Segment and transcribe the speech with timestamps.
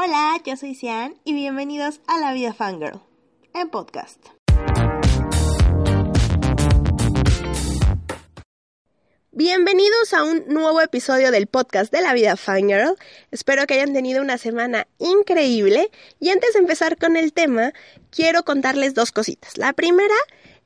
[0.00, 3.00] Hola, yo soy Cian y bienvenidos a La Vida Fangirl,
[3.52, 4.24] en podcast.
[9.32, 12.94] Bienvenidos a un nuevo episodio del podcast de La Vida Fangirl.
[13.32, 15.90] Espero que hayan tenido una semana increíble
[16.20, 17.72] y antes de empezar con el tema,
[18.10, 19.58] quiero contarles dos cositas.
[19.58, 20.14] La primera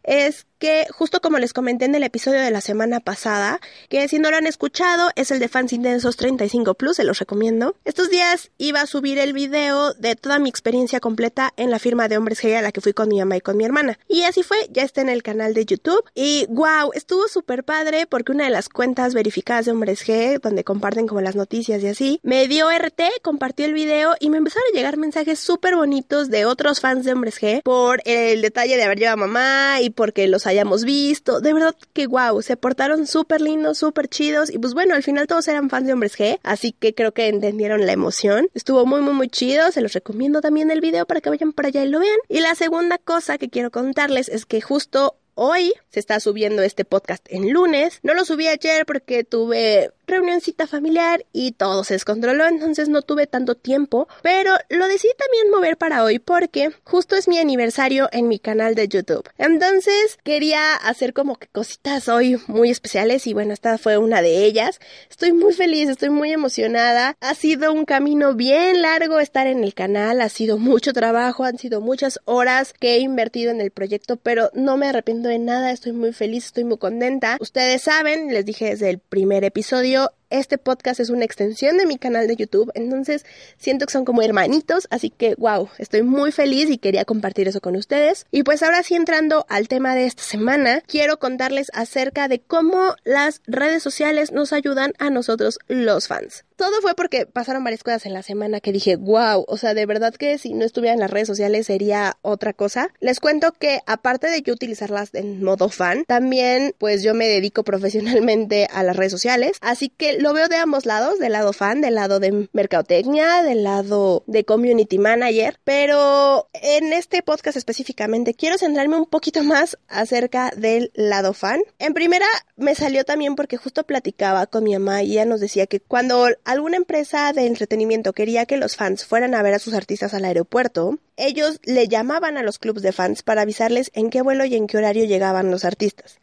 [0.02, 3.58] es que justo como les comenté en el episodio de la semana pasada,
[3.88, 7.18] que si no lo han escuchado es el de Fans Intensos 35 Plus, se los
[7.18, 7.74] recomiendo.
[7.84, 12.06] Estos días iba a subir el video de toda mi experiencia completa en la firma
[12.06, 13.98] de Hombres G a la que fui con mi mamá y con mi hermana.
[14.06, 16.04] Y así fue, ya está en el canal de YouTube.
[16.14, 20.62] Y wow, estuvo súper padre porque una de las cuentas verificadas de Hombres G, donde
[20.62, 24.68] comparten como las noticias y así, me dio RT, compartió el video y me empezaron
[24.73, 28.84] a llegar mensajes súper bonitos de otros fans de Hombres G por el detalle de
[28.84, 31.41] haber llevado a mamá y porque los hayamos visto.
[31.41, 34.51] De verdad que wow, se portaron súper lindos, súper chidos.
[34.51, 37.29] Y pues bueno, al final todos eran fans de Hombres G, así que creo que
[37.29, 38.48] entendieron la emoción.
[38.55, 39.70] Estuvo muy, muy, muy chido.
[39.73, 42.19] Se los recomiendo también el video para que vayan para allá y lo vean.
[42.29, 46.85] Y la segunda cosa que quiero contarles es que justo hoy se está subiendo este
[46.85, 48.01] podcast en lunes.
[48.02, 53.27] No lo subí ayer porque tuve reunioncita familiar y todo se descontroló, entonces no tuve
[53.27, 58.29] tanto tiempo, pero lo decidí también mover para hoy porque justo es mi aniversario en
[58.29, 59.29] mi canal de YouTube.
[59.38, 64.44] Entonces quería hacer como que cositas hoy muy especiales y bueno, esta fue una de
[64.44, 64.81] ellas.
[65.10, 67.16] Estoy muy feliz, estoy muy emocionada.
[67.21, 71.59] Ha sido un camino bien largo estar en el canal, ha sido mucho trabajo, han
[71.59, 75.72] sido muchas horas que he invertido en el proyecto, pero no me arrepiento de nada,
[75.72, 77.37] estoy muy feliz, estoy muy contenta.
[77.41, 80.22] Ustedes saben, les dije desde el primer episodio, よ。
[80.33, 83.25] Este podcast es una extensión de mi canal de YouTube, entonces
[83.59, 87.61] siento que son como hermanitos, así que wow, estoy muy feliz y quería compartir eso
[87.61, 88.27] con ustedes.
[88.31, 92.94] Y pues ahora sí entrando al tema de esta semana, quiero contarles acerca de cómo
[93.05, 96.44] las redes sociales nos ayudan a nosotros los fans.
[96.56, 99.84] Todo fue porque pasaron varias cosas en la semana que dije, wow, o sea, de
[99.84, 102.91] verdad que si no estuviera en las redes sociales sería otra cosa.
[103.00, 107.65] Les cuento que aparte de yo utilizarlas en modo fan, también pues yo me dedico
[107.65, 111.81] profesionalmente a las redes sociales, así que lo veo de ambos lados, del lado fan,
[111.81, 118.56] del lado de mercadotecnia, del lado de community manager, pero en este podcast específicamente quiero
[118.56, 121.60] centrarme un poquito más acerca del lado fan.
[121.78, 125.66] En primera me salió también porque justo platicaba con mi mamá y ella nos decía
[125.66, 129.75] que cuando alguna empresa de entretenimiento quería que los fans fueran a ver a sus
[129.75, 134.22] artistas al aeropuerto, ellos le llamaban a los clubs de fans para avisarles en qué
[134.22, 136.21] vuelo y en qué horario llegaban los artistas.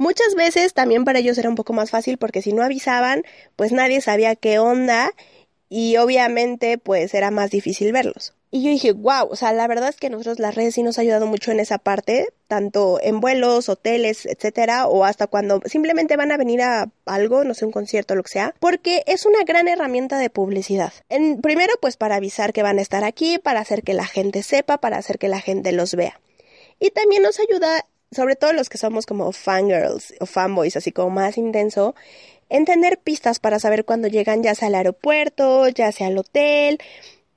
[0.00, 3.22] Muchas veces también para ellos era un poco más fácil porque si no avisaban,
[3.54, 5.12] pues nadie sabía qué onda
[5.68, 8.32] y obviamente pues era más difícil verlos.
[8.50, 10.96] Y yo dije, wow, o sea, la verdad es que nosotros las redes sí nos
[10.96, 16.16] ha ayudado mucho en esa parte, tanto en vuelos, hoteles, etcétera, o hasta cuando simplemente
[16.16, 19.44] van a venir a algo, no sé, un concierto, lo que sea, porque es una
[19.44, 20.94] gran herramienta de publicidad.
[21.10, 24.42] En, primero, pues para avisar que van a estar aquí, para hacer que la gente
[24.42, 26.18] sepa, para hacer que la gente los vea.
[26.78, 31.10] Y también nos ayuda sobre todo los que somos como fangirls o fanboys, así como
[31.10, 31.94] más intenso,
[32.48, 36.78] entender pistas para saber cuándo llegan ya sea al aeropuerto, ya sea al hotel,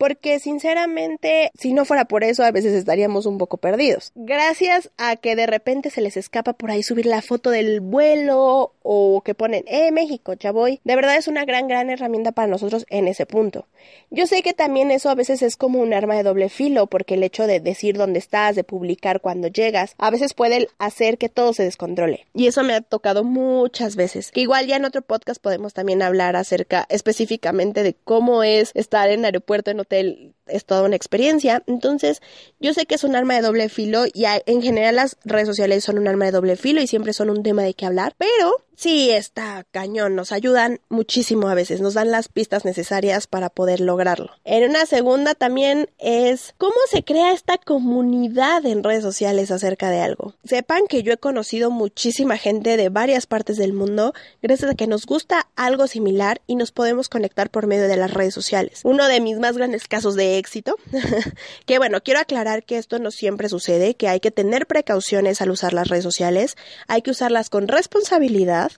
[0.04, 4.12] porque sinceramente, si no fuera por eso, a veces estaríamos un poco perdidos.
[4.16, 8.74] Gracias a que de repente se les escapa por ahí subir la foto del vuelo
[8.82, 10.82] o que ponen, eh, México, ya voy.
[10.84, 13.66] De verdad es una gran, gran herramienta para nosotros en ese punto.
[14.12, 17.14] Yo sé que también eso a veces es como un arma de doble filo, porque
[17.14, 21.30] el hecho de decir dónde estás, de publicar cuando llegas, a veces puede hacer que
[21.30, 22.28] todo se descontrole.
[22.34, 24.32] Y eso me ha tocado muchas veces.
[24.32, 29.10] Que igual ya en otro podcast podemos también hablar acerca específicamente de cómo es estar
[29.10, 31.64] en aeropuerto en hotel te, es toda una experiencia.
[31.68, 32.22] Entonces,
[32.60, 35.84] yo sé que es un arma de doble filo y en general las redes sociales
[35.84, 38.64] son un arma de doble filo y siempre son un tema de qué hablar, pero
[38.76, 43.80] Sí, está cañón, nos ayudan muchísimo a veces, nos dan las pistas necesarias para poder
[43.80, 44.32] lograrlo.
[44.44, 50.02] En una segunda también es cómo se crea esta comunidad en redes sociales acerca de
[50.02, 50.34] algo.
[50.44, 54.88] Sepan que yo he conocido muchísima gente de varias partes del mundo gracias a que
[54.88, 58.82] nos gusta algo similar y nos podemos conectar por medio de las redes sociales.
[58.84, 60.78] Uno de mis más grandes casos de éxito,
[61.66, 65.52] que bueno, quiero aclarar que esto no siempre sucede, que hay que tener precauciones al
[65.52, 66.56] usar las redes sociales,
[66.88, 68.72] hay que usarlas con responsabilidad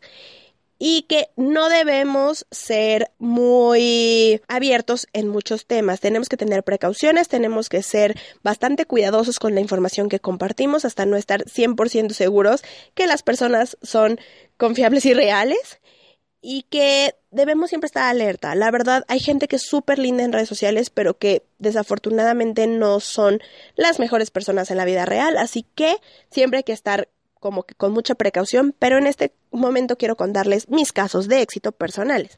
[0.77, 6.01] y que no debemos ser muy abiertos en muchos temas.
[6.01, 11.05] Tenemos que tener precauciones, tenemos que ser bastante cuidadosos con la información que compartimos hasta
[11.05, 12.63] no estar 100% seguros
[12.93, 14.19] que las personas son
[14.57, 15.79] confiables y reales
[16.47, 18.53] y que debemos siempre estar alerta.
[18.53, 22.99] La verdad, hay gente que es súper linda en redes sociales, pero que desafortunadamente no
[22.99, 23.41] son
[23.75, 25.97] las mejores personas en la vida real, así que
[26.29, 27.09] siempre hay que estar
[27.39, 31.71] como que con mucha precaución, pero en este momento quiero contarles mis casos de éxito
[31.71, 32.37] personales.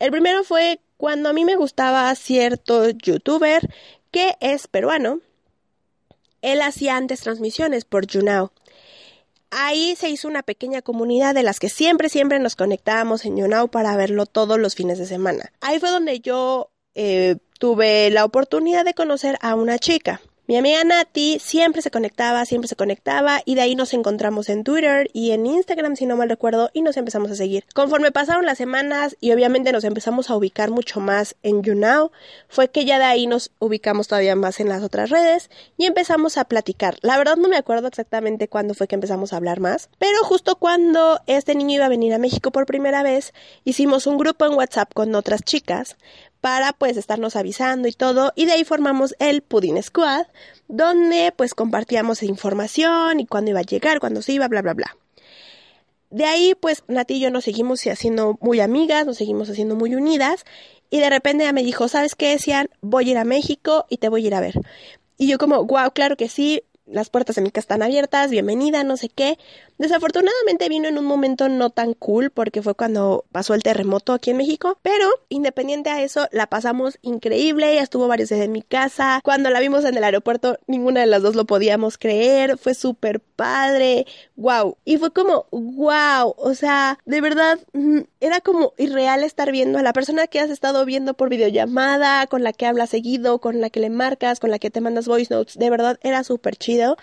[0.00, 3.72] El primero fue cuando a mí me gustaba cierto youtuber
[4.10, 5.20] que es peruano,
[6.40, 8.50] él hacía antes transmisiones por YouNow.
[9.54, 13.68] Ahí se hizo una pequeña comunidad de las que siempre, siempre nos conectábamos en YouNow
[13.68, 15.52] para verlo todos los fines de semana.
[15.60, 20.22] Ahí fue donde yo eh, tuve la oportunidad de conocer a una chica.
[20.52, 24.64] Mi amiga Nati siempre se conectaba, siempre se conectaba y de ahí nos encontramos en
[24.64, 27.64] Twitter y en Instagram si no mal recuerdo y nos empezamos a seguir.
[27.74, 32.10] Conforme pasaron las semanas y obviamente nos empezamos a ubicar mucho más en YouNow,
[32.48, 36.36] fue que ya de ahí nos ubicamos todavía más en las otras redes y empezamos
[36.36, 36.98] a platicar.
[37.00, 40.56] La verdad no me acuerdo exactamente cuándo fue que empezamos a hablar más, pero justo
[40.56, 43.32] cuando este niño iba a venir a México por primera vez,
[43.64, 45.96] hicimos un grupo en WhatsApp con otras chicas
[46.42, 50.26] para pues estarnos avisando y todo y de ahí formamos el Pudding Squad
[50.66, 54.96] donde pues compartíamos información y cuándo iba a llegar, cuándo se iba, bla bla bla.
[56.10, 59.94] De ahí pues Nati y yo nos seguimos haciendo muy amigas, nos seguimos haciendo muy
[59.94, 60.44] unidas
[60.90, 63.98] y de repente ella me dijo, ¿sabes qué, decían Voy a ir a México y
[63.98, 64.54] te voy a ir a ver.
[65.16, 68.84] Y yo como, wow, claro que sí, las puertas de mi casa están abiertas, bienvenida,
[68.84, 69.38] no sé qué.
[69.78, 74.30] Desafortunadamente vino en un momento no tan cool porque fue cuando pasó el terremoto aquí
[74.30, 78.62] en México, pero independiente a eso la pasamos increíble, ella estuvo varios días en mi
[78.62, 79.20] casa.
[79.24, 83.20] Cuando la vimos en el aeropuerto, ninguna de las dos lo podíamos creer, fue súper
[83.20, 84.06] padre,
[84.36, 84.76] wow.
[84.84, 89.82] Y fue como, wow, o sea, de verdad, mm, era como irreal estar viendo a
[89.82, 93.70] la persona que has estado viendo por videollamada, con la que hablas seguido, con la
[93.70, 96.96] que le marcas, con la que te mandas voice notes, de verdad era súper chido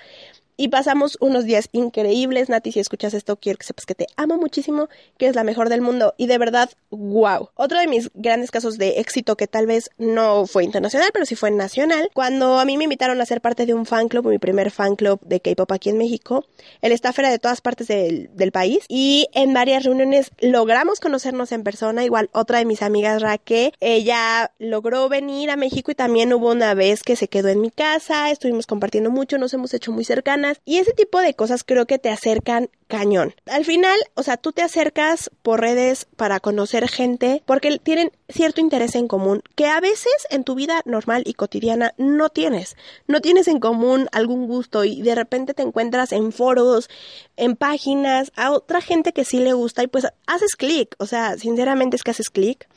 [0.60, 2.50] y pasamos unos días increíbles.
[2.50, 5.70] Nati, si escuchas esto, quiero que sepas que te amo muchísimo, que es la mejor
[5.70, 7.52] del mundo y de verdad, wow.
[7.56, 11.36] Otro de mis grandes casos de éxito que tal vez no fue internacional, pero sí
[11.36, 14.38] fue nacional, cuando a mí me invitaron a ser parte de un fan club, mi
[14.38, 16.44] primer fan club de K-pop aquí en México.
[16.82, 21.54] El staff era de todas partes del, del país y en varias reuniones logramos conocernos
[21.54, 22.04] en persona.
[22.04, 26.74] Igual otra de mis amigas, Raque, ella logró venir a México y también hubo una
[26.74, 30.49] vez que se quedó en mi casa, estuvimos compartiendo mucho, nos hemos hecho muy cercanas
[30.66, 33.36] y ese tipo de cosas creo que te acercan cañón.
[33.46, 38.62] Al final, o sea, tú te acercas por redes para conocer gente porque tienen cierto
[38.62, 42.76] interés en común que a veces en tu vida normal y cotidiana no tienes.
[43.08, 46.90] No tienes en común algún gusto y de repente te encuentras en foros,
[47.38, 50.96] en páginas, a otra gente que sí le gusta y pues haces clic.
[50.98, 52.68] O sea, sinceramente es que haces clic.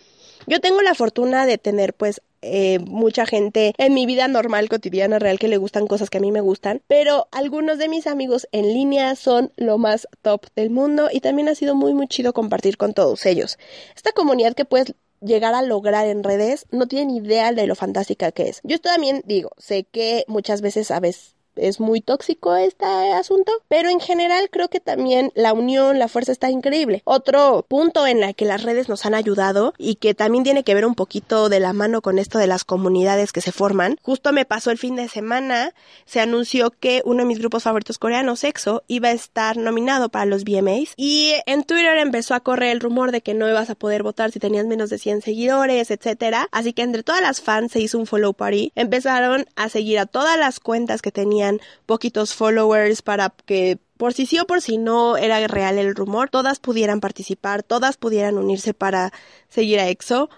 [0.46, 5.18] Yo tengo la fortuna de tener pues eh, mucha gente en mi vida normal, cotidiana,
[5.18, 8.48] real, que le gustan cosas que a mí me gustan, pero algunos de mis amigos
[8.52, 12.32] en línea son lo más top del mundo y también ha sido muy, muy chido
[12.32, 13.58] compartir con todos ellos.
[13.94, 18.32] Esta comunidad que puedes llegar a lograr en redes no tienen idea de lo fantástica
[18.32, 18.60] que es.
[18.64, 23.88] Yo también digo, sé que muchas veces a veces es muy tóxico este asunto, pero
[23.88, 27.02] en general creo que también la unión, la fuerza está increíble.
[27.04, 30.74] Otro punto en el que las redes nos han ayudado y que también tiene que
[30.74, 33.96] ver un poquito de la mano con esto de las comunidades que se forman.
[34.02, 35.72] Justo me pasó el fin de semana,
[36.04, 40.26] se anunció que uno de mis grupos favoritos coreanos, Sexo, iba a estar nominado para
[40.26, 43.74] los VMAs y en Twitter empezó a correr el rumor de que no ibas a
[43.74, 46.48] poder votar si tenías menos de 100 seguidores, etcétera.
[46.52, 50.06] Así que entre todas las fans se hizo un follow party, empezaron a seguir a
[50.06, 51.41] todas las cuentas que tenían
[51.86, 56.28] poquitos followers para que por si sí o por si no era real el rumor,
[56.28, 59.12] todas pudieran participar, todas pudieran unirse para
[59.48, 60.28] seguir a EXO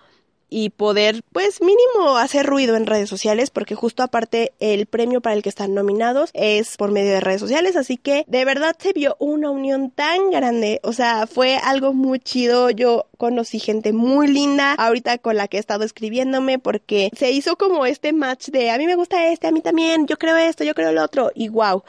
[0.57, 5.35] y poder, pues mínimo, hacer ruido en redes sociales, porque justo aparte el premio para
[5.35, 8.93] el que están nominados es por medio de redes sociales, así que de verdad se
[8.93, 14.29] vio una unión tan grande, o sea, fue algo muy chido, yo conocí gente muy
[14.29, 18.71] linda ahorita con la que he estado escribiéndome, porque se hizo como este match de
[18.71, 21.33] a mí me gusta este, a mí también, yo creo esto, yo creo el otro,
[21.35, 21.83] y wow,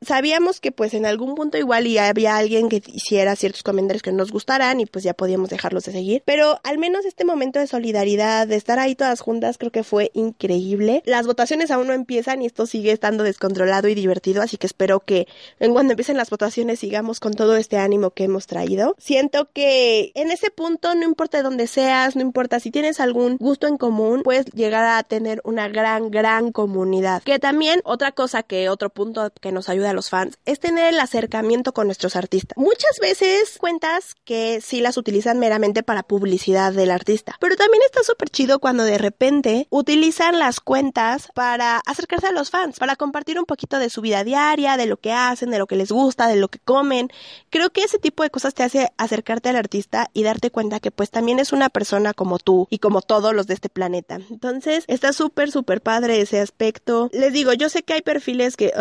[0.00, 4.12] sabíamos que pues en algún punto igual y había alguien que hiciera ciertos comentarios que
[4.12, 6.22] nos gustaran y pues ya podíamos dejarlos de seguir.
[6.24, 10.10] Pero al menos este momento de solidaridad, de estar ahí todas juntas, creo que fue
[10.14, 11.02] increíble.
[11.06, 15.00] Las votaciones aún no empiezan y esto sigue estando descontrolado y divertido, así que espero
[15.00, 15.26] que
[15.60, 18.94] en cuando empiecen las votaciones sigamos con todo este ánimo que hemos traído.
[18.98, 23.36] Siento que en ese punto, no importa de dónde seas, no importa si tienes algún
[23.38, 27.22] gusto en común, puedes llegar a tener una gran, gran comunidad.
[27.22, 30.92] Que también otra cosa que otro punto que nos ayuda a los fans es tener
[30.92, 32.56] el acercamiento con nuestros artistas.
[32.56, 38.04] Muchas veces cuentas que sí las utilizan meramente para publicidad del artista, pero también está
[38.04, 43.38] súper chido cuando de repente utilizan las cuentas para acercarse a los fans, para compartir
[43.38, 46.28] un poquito de su vida diaria, de lo que hacen, de lo que les gusta,
[46.28, 47.10] de lo que comen.
[47.50, 50.90] Creo que ese tipo de cosas te hace acercarte al artista y darte cuenta que
[50.90, 54.20] pues también es una persona como tú y como todos los de este planeta.
[54.30, 57.08] Entonces está súper, súper padre ese aspecto.
[57.12, 58.72] Les digo, yo sé que hay perfiles que,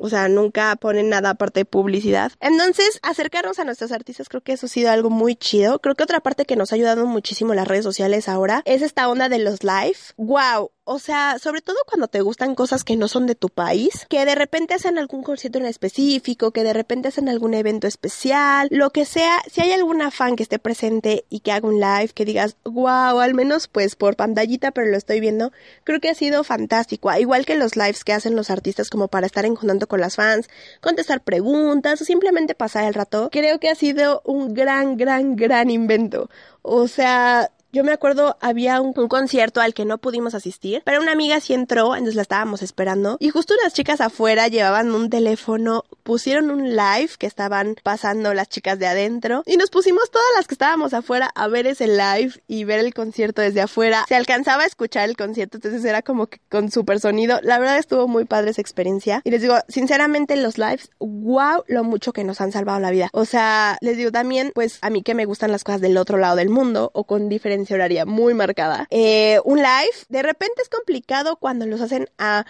[0.00, 2.32] O sea, nunca ponen nada aparte de publicidad.
[2.40, 5.80] Entonces, acercarnos a nuestros artistas creo que eso ha sido algo muy chido.
[5.80, 9.08] Creo que otra parte que nos ha ayudado muchísimo las redes sociales ahora es esta
[9.08, 9.98] onda de los live.
[10.16, 10.70] ¡Wow!
[10.92, 14.24] O sea, sobre todo cuando te gustan cosas que no son de tu país, que
[14.24, 18.90] de repente hacen algún concierto en específico, que de repente hacen algún evento especial, lo
[18.90, 22.24] que sea, si hay alguna fan que esté presente y que haga un live, que
[22.24, 25.52] digas, wow, al menos pues por pantallita, pero lo estoy viendo,
[25.84, 27.08] creo que ha sido fantástico.
[27.16, 30.16] Igual que los lives que hacen los artistas como para estar en contacto con las
[30.16, 30.48] fans,
[30.80, 35.70] contestar preguntas o simplemente pasar el rato, creo que ha sido un gran, gran, gran
[35.70, 36.28] invento.
[36.62, 41.12] O sea, yo me acuerdo, había un, concierto al que no pudimos asistir, pero una
[41.12, 43.16] amiga sí entró, entonces la estábamos esperando.
[43.20, 48.48] Y justo unas chicas afuera llevaban un teléfono, pusieron un live que estaban pasando las
[48.48, 49.44] chicas de adentro.
[49.46, 52.92] Y nos pusimos todas las que estábamos afuera a ver ese live y ver el
[52.92, 54.04] concierto desde afuera.
[54.08, 57.38] Se alcanzaba a escuchar el concierto, entonces era como que con super sonido.
[57.44, 59.22] La verdad estuvo muy padre esa experiencia.
[59.22, 63.08] Y les digo, sinceramente, los lives, wow, lo mucho que nos han salvado la vida.
[63.12, 66.18] O sea, les digo también, pues a mí que me gustan las cosas del otro
[66.18, 68.88] lado del mundo o con diferentes horaria muy marcada.
[68.90, 72.46] Eh, un live, de repente es complicado cuando los hacen a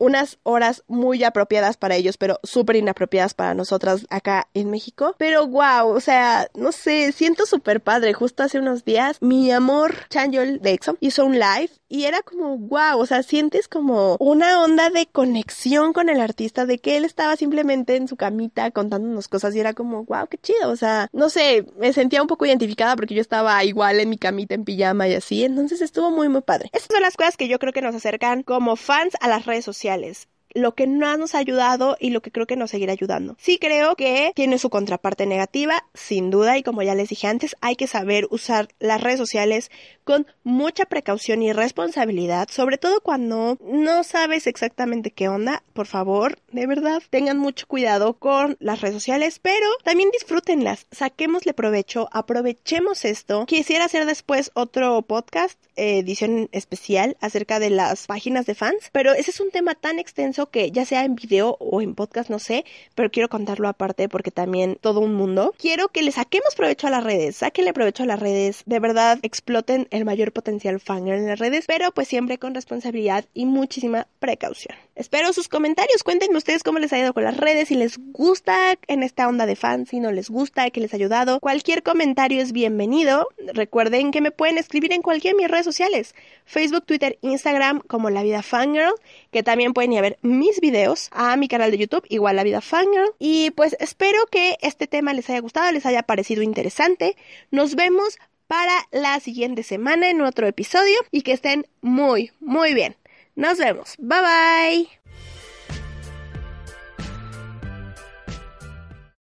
[0.00, 5.14] unas horas muy apropiadas para ellos, pero súper inapropiadas para nosotras acá en México.
[5.18, 8.14] Pero wow, o sea, no sé, siento súper padre.
[8.14, 12.56] Justo hace unos días, mi amor Chanjol de Exxon hizo un live y era como
[12.56, 17.04] wow, o sea, sientes como una onda de conexión con el artista, de que él
[17.04, 21.08] estaba simplemente en su camita contándonos cosas y era como wow, qué chido, o sea,
[21.12, 24.64] no sé, me sentía un poco identificada porque yo estaba igual en mi camita en
[24.64, 26.70] pijama y así, entonces estuvo muy muy padre.
[26.72, 29.64] Estas son las cosas que yo creo que nos acercan como fans a las redes
[29.64, 33.36] sociales lo que no nos ha ayudado y lo que creo que nos seguirá ayudando.
[33.38, 37.56] Sí creo que tiene su contraparte negativa, sin duda, y como ya les dije antes,
[37.60, 39.70] hay que saber usar las redes sociales
[40.10, 45.62] con mucha precaución y responsabilidad, sobre todo cuando no sabes exactamente qué onda.
[45.72, 51.54] Por favor, de verdad, tengan mucho cuidado con las redes sociales, pero también disfrútenlas, saquémosle
[51.54, 53.46] provecho, aprovechemos esto.
[53.46, 59.30] Quisiera hacer después otro podcast, edición especial acerca de las páginas de fans, pero ese
[59.30, 62.64] es un tema tan extenso que ya sea en video o en podcast, no sé,
[62.96, 65.54] pero quiero contarlo aparte porque también todo un mundo.
[65.56, 69.20] Quiero que le saquemos provecho a las redes, sáquenle provecho a las redes, de verdad
[69.22, 74.06] exploten el mayor potencial fan en las redes, pero pues siempre con responsabilidad y muchísima
[74.18, 74.76] precaución.
[74.94, 78.78] Espero sus comentarios, cuéntenme ustedes cómo les ha ido con las redes, si les gusta
[78.86, 81.40] en esta onda de fans, si no les gusta, que les ha ayudado.
[81.40, 83.28] Cualquier comentario es bienvenido.
[83.54, 86.14] Recuerden que me pueden escribir en cualquiera de mis redes sociales,
[86.44, 88.92] Facebook, Twitter, Instagram como La Vida Fangirl,
[89.30, 92.44] que también pueden ir a ver mis videos a mi canal de YouTube, igual La
[92.44, 93.14] Vida Fangirl.
[93.18, 97.16] Y pues espero que este tema les haya gustado, les haya parecido interesante.
[97.50, 98.18] Nos vemos
[98.50, 102.96] para la siguiente semana en otro episodio y que estén muy, muy bien.
[103.36, 103.94] Nos vemos.
[103.98, 104.99] Bye bye.